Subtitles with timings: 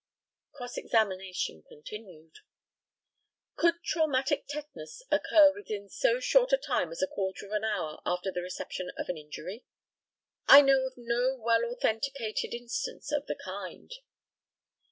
[0.53, 2.37] Cross examination continued;
[3.55, 8.01] Could traumatic tetanus occur within so short a time as a quarter of an hour
[8.03, 9.63] after the reception of an injury?
[10.47, 13.91] I know of no well authenticated instance of the kind.